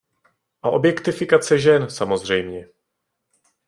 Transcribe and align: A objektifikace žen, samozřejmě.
A 0.61 0.69
objektifikace 0.69 1.59
žen, 1.59 1.89
samozřejmě. 1.89 2.67